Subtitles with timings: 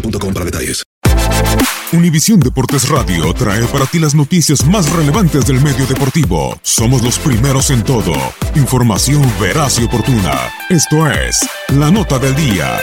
[0.00, 0.82] boostmobile.com para.
[1.92, 6.58] Univisión Deportes Radio trae para ti las noticias más relevantes del medio deportivo.
[6.62, 8.12] Somos los primeros en todo.
[8.54, 10.50] Información veraz y oportuna.
[10.68, 11.38] Esto es
[11.68, 12.78] La Nota del Día.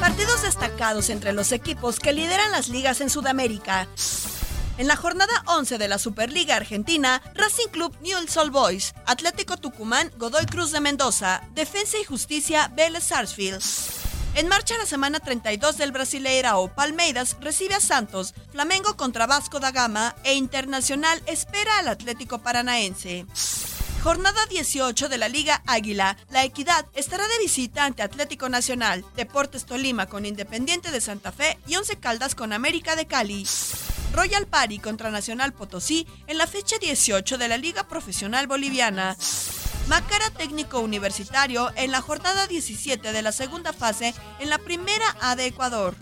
[0.00, 3.88] Partidos destacados entre los equipos que lideran las ligas en Sudamérica.
[4.80, 10.10] En la jornada 11 de la Superliga Argentina, Racing Club Newell's Old Boys, Atlético Tucumán,
[10.16, 13.62] Godoy Cruz de Mendoza, Defensa y Justicia, Vélez Sarsfield.
[14.36, 19.70] En marcha la semana 32 del Brasileirao, Palmeiras recibe a Santos, Flamengo contra Vasco da
[19.70, 23.26] Gama e Internacional espera al Atlético Paranaense.
[24.02, 26.16] Jornada 18 de la Liga Águila.
[26.30, 31.58] La Equidad estará de visita ante Atlético Nacional, Deportes Tolima con Independiente de Santa Fe
[31.66, 33.46] y Once Caldas con América de Cali.
[34.12, 39.16] Royal Party contra Nacional Potosí en la fecha 18 de la Liga Profesional Boliviana.
[39.88, 45.36] Macara Técnico Universitario en la jornada 17 de la segunda fase en la Primera A
[45.36, 45.94] de Ecuador.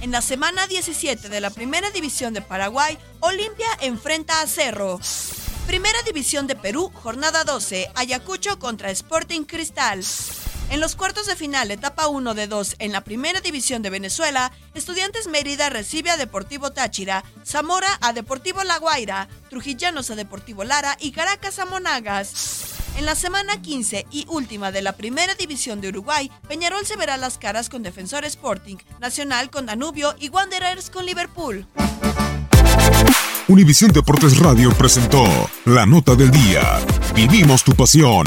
[0.00, 5.00] En la semana 17 de la Primera División de Paraguay, Olimpia enfrenta a Cerro.
[5.66, 10.04] Primera División de Perú, jornada 12, Ayacucho contra Sporting Cristal.
[10.70, 14.52] En los cuartos de final, etapa 1 de 2 en la Primera División de Venezuela,
[14.74, 20.96] Estudiantes Mérida recibe a Deportivo Táchira, Zamora a Deportivo La Guaira, Trujillanos a Deportivo Lara
[21.00, 22.74] y Caracas a Monagas.
[22.96, 27.16] En la semana 15 y última de la Primera División de Uruguay, Peñarol se verá
[27.16, 31.66] las caras con Defensor Sporting, Nacional con Danubio y Wanderers con Liverpool.
[33.48, 35.24] Univisión Deportes Radio presentó
[35.66, 36.80] La Nota del Día.
[37.14, 38.26] Vivimos tu pasión.